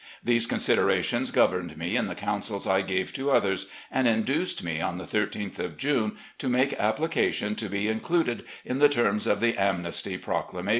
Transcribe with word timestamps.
These 0.23 0.47
consider 0.47 0.87
ations 0.87 1.31
governed 1.31 1.77
me 1.77 1.95
in 1.95 2.07
the 2.07 2.15
cotmsels 2.15 2.65
I 2.65 2.81
gave 2.81 3.13
to 3.13 3.29
others, 3.29 3.67
and 3.91 4.07
induced 4.07 4.63
me 4.63 4.81
on 4.81 4.97
the 4.97 5.03
13th 5.03 5.59
of 5.59 5.77
June 5.77 6.17
to 6.39 6.49
make 6.49 6.73
application 6.79 7.53
to 7.57 7.69
be 7.69 7.87
included 7.87 8.43
in 8.65 8.79
the 8.79 8.89
terms 8.89 9.27
of 9.27 9.41
the 9.41 9.55
amnesty 9.59 10.17
proclama 10.17 10.63
tion. 10.63 10.69